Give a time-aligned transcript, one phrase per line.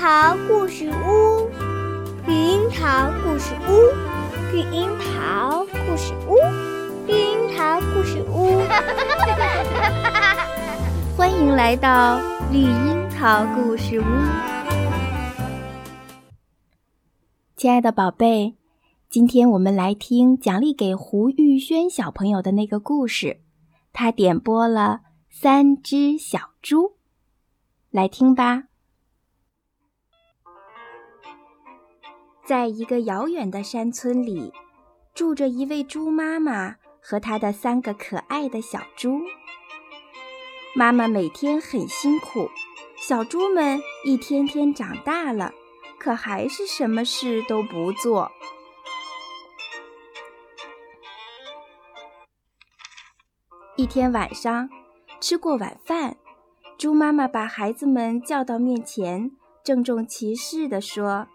[0.00, 1.50] 桃故事屋，
[2.26, 3.92] 绿樱桃故事屋，
[4.50, 6.36] 绿樱桃故事屋，
[7.06, 8.62] 绿樱桃故事屋。
[11.18, 12.18] 欢迎来到
[12.50, 14.04] 绿樱桃故事屋，
[17.54, 18.56] 亲爱的宝贝，
[19.10, 23.42] 今天我们来听奖励给胡玉轩小朋友的那个故事，
[23.92, 26.94] 他点播了三只小猪，
[27.90, 28.69] 来听吧。
[32.50, 34.52] 在一个遥远的山村里，
[35.14, 39.20] 住着一位猪妈妈和她的三个可爱的小猪。
[40.74, 42.50] 妈妈每天很辛苦，
[42.96, 45.52] 小猪们一天天长大了，
[45.96, 48.32] 可还是什么事都不做。
[53.76, 54.68] 一天晚上，
[55.20, 56.16] 吃过晚饭，
[56.76, 59.30] 猪妈妈把孩子们叫到面前，
[59.62, 61.28] 郑重其事地说。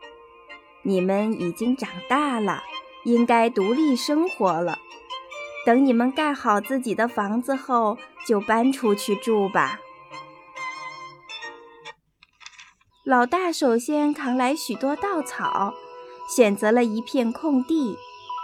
[0.87, 2.61] 你们已经长大了，
[3.05, 4.77] 应该独立生活了。
[5.65, 7.97] 等你们盖好自己的房子后，
[8.27, 9.79] 就搬出去住吧。
[13.03, 15.73] 老大首先扛来许多稻草，
[16.29, 17.97] 选择了一片空地，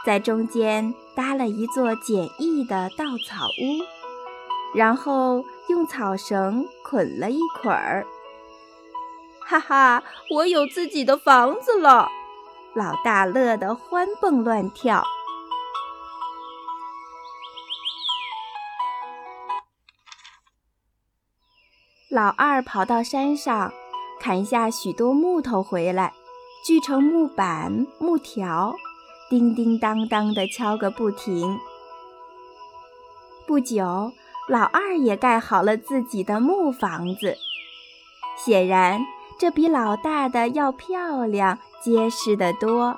[0.03, 8.07] 在中间搭了一座简易的稻草屋，然后用草绳捆了一捆儿。
[9.45, 12.09] 哈哈，我有自己的房子了！
[12.73, 15.03] 老大乐得欢蹦乱跳，
[22.09, 23.73] 老二跑到山上，
[24.21, 26.13] 砍下许多木头回来，
[26.65, 28.73] 锯成木板、木条，
[29.29, 31.59] 叮叮当当的敲个不停。
[33.45, 34.13] 不久，
[34.47, 37.35] 老二也盖好了自己的木房子，
[38.37, 39.01] 显然
[39.37, 41.59] 这比老大的要漂亮。
[41.83, 42.97] 结实的多。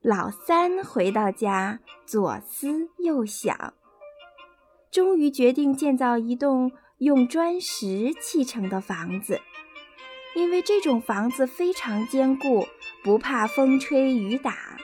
[0.00, 3.74] 老三回到家，左思右想，
[4.92, 9.40] 终于决定建造一栋用砖石砌成的房子，
[10.36, 12.68] 因为这种房子非常坚固，
[13.02, 14.76] 不怕风吹雨打。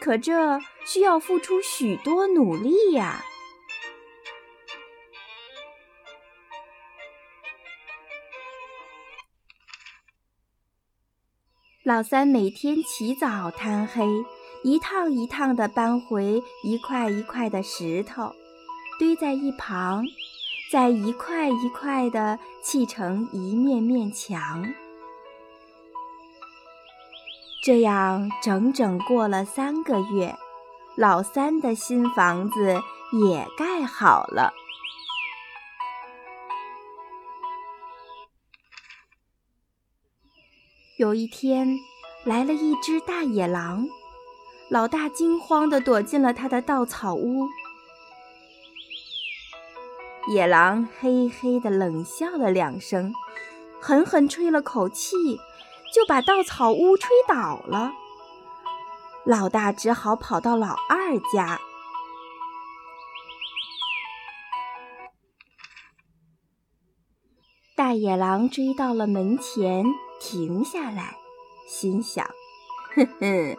[0.00, 3.22] 可这需要付出许多努力呀。
[11.84, 14.06] 老三每天起早贪黑，
[14.62, 18.32] 一趟一趟地搬回一块一块的石头，
[19.00, 20.04] 堆在一旁，
[20.70, 24.72] 再一块一块地砌成一面面墙。
[27.64, 30.36] 这样整整过了三个月，
[30.96, 32.80] 老三的新房子
[33.26, 34.52] 也盖好了。
[40.98, 41.78] 有一天，
[42.22, 43.88] 来了一只大野狼，
[44.68, 47.48] 老大惊慌地躲进了他的稻草屋。
[50.28, 53.14] 野狼嘿嘿地冷笑了两声，
[53.80, 55.16] 狠狠吹了口气，
[55.94, 57.92] 就把稻草屋吹倒了。
[59.24, 61.58] 老大只好跑到老二家。
[67.74, 69.86] 大野狼追到了门前。
[70.24, 71.16] 停下来，
[71.66, 72.24] 心想
[72.94, 73.56] ：“哼哼，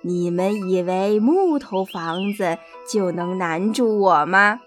[0.00, 2.56] 你们以为木头房子
[2.90, 4.58] 就能难住我吗？”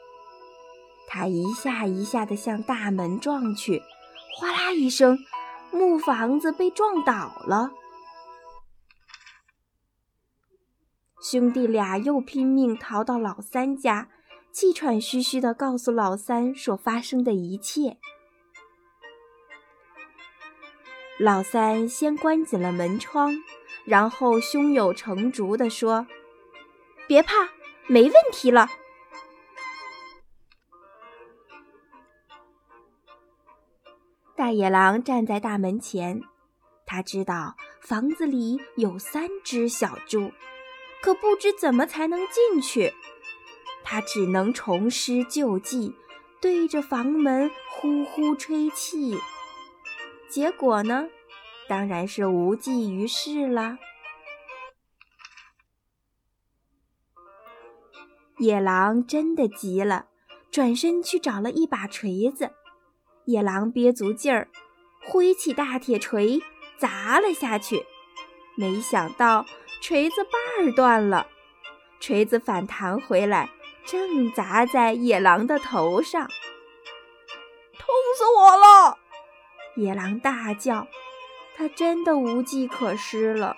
[1.09, 3.81] 他一下一下地向大门撞去，
[4.37, 5.17] 哗啦一声，
[5.71, 7.71] 木房子被撞倒了。
[11.19, 14.09] 兄弟俩又拼命逃到老三家，
[14.51, 17.97] 气喘吁吁地告诉老三所发生的一切。
[21.21, 23.43] 老三先关紧了门窗，
[23.85, 26.07] 然后胸有成竹地说
[27.07, 27.47] ：“别怕，
[27.85, 28.67] 没问题了。”
[34.35, 36.23] 大野狼站在大门前，
[36.87, 40.31] 他知道房子里有三只小猪，
[41.03, 42.95] 可不知怎么才能进去。
[43.83, 45.93] 他只能重施旧计，
[46.41, 49.19] 对着房门呼呼吹气。
[50.31, 51.09] 结果呢，
[51.67, 53.77] 当然是无济于事了。
[58.37, 60.05] 野狼真的急了，
[60.49, 62.51] 转身去找了一把锤子。
[63.25, 64.47] 野狼憋足劲儿，
[65.05, 66.41] 挥起大铁锤
[66.77, 67.85] 砸了下去，
[68.55, 69.45] 没想到
[69.81, 71.27] 锤子把儿断了，
[71.99, 73.49] 锤子反弹回来，
[73.85, 76.25] 正砸在野狼的头上。
[77.77, 77.87] 痛
[78.17, 78.97] 死我了！
[79.81, 80.87] 野狼大叫，
[81.57, 83.55] 他真的无计可施了。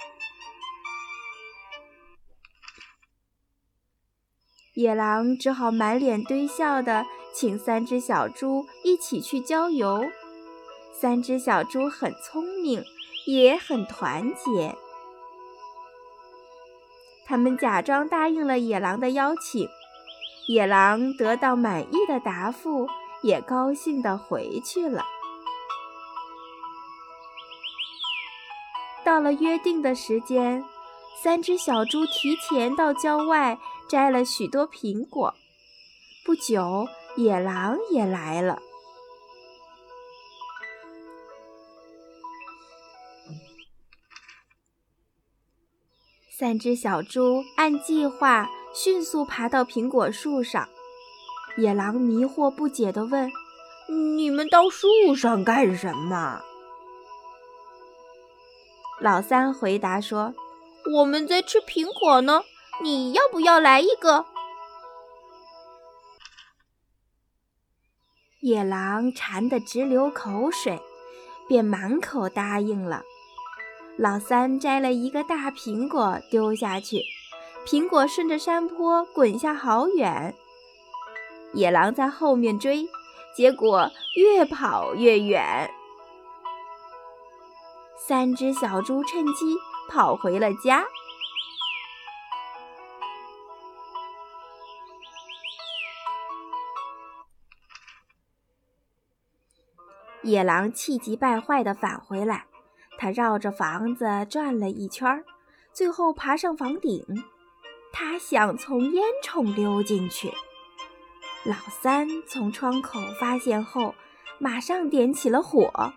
[4.74, 10.06] 野狼只好满脸堆笑的请三只小猪一起去郊游。
[10.94, 12.86] 三只小猪很聪明，
[13.28, 14.78] 也很团结。
[17.26, 19.68] 他们假装答应了野狼的邀请，
[20.48, 22.88] 野狼得到满意的答复，
[23.22, 25.04] 也高兴地回去了。
[29.06, 30.64] 到了约定的时间，
[31.22, 33.58] 三只小猪提前到郊外
[33.88, 35.34] 摘了许多苹果。
[36.26, 38.60] 不久，野狼也来了。
[46.30, 50.68] 三只小猪按计划迅速爬到苹果树上。
[51.58, 53.30] 野狼迷惑不解地问
[54.18, 56.42] ：“你们到树上干什么？”
[59.04, 60.34] 老三回答说
[60.96, 62.42] ：“我们在吃苹果呢，
[62.82, 64.24] 你要不要来一个？”
[68.40, 70.82] 野狼馋得直流口水，
[71.50, 73.04] 便满口答应了。
[73.98, 77.04] 老三摘了一个大苹果丢下去，
[77.68, 80.34] 苹果顺着山坡滚下好远。
[81.54, 82.88] 野狼在后面追，
[83.36, 85.70] 结果越跑越远。
[88.06, 89.56] 三只小猪趁机
[89.88, 90.84] 跑回了家。
[100.22, 102.46] 野狼气急败坏地返回来。
[102.98, 105.24] 他绕着房子转了一圈，
[105.72, 107.06] 最后爬上房顶。
[107.94, 110.30] 他想从烟囱溜进去。
[111.46, 113.96] 老三从窗口发现后，
[114.40, 115.94] 马上点起了火。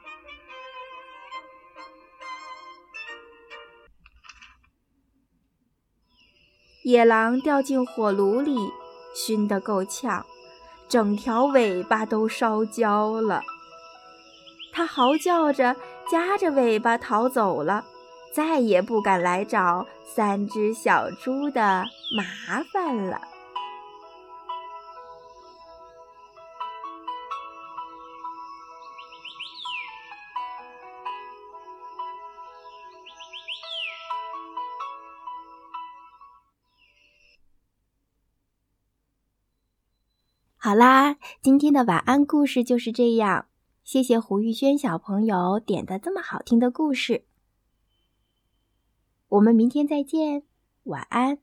[6.87, 8.57] 野狼掉进火炉里，
[9.13, 10.25] 熏得够呛，
[10.89, 13.43] 整条尾巴都烧焦了。
[14.73, 15.75] 它嚎叫着。
[16.09, 17.85] 夹着尾巴逃走了，
[18.33, 21.85] 再也不敢来找三只小猪的
[22.17, 23.21] 麻烦了。
[40.67, 43.47] 好啦，今天的晚安故事就是这样。
[43.85, 47.23] 谢谢胡玉轩小朋友点的这么好听的故事，
[49.29, 50.43] 我们明天再见，
[50.83, 51.39] 晚安。